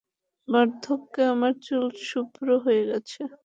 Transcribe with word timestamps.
বার্ধক্যে 0.47 1.21
আমার 1.33 1.53
চুল 1.65 1.85
শুভ্র 2.09 2.47
হয়ে 2.65 2.83
গেছে। 2.89 3.21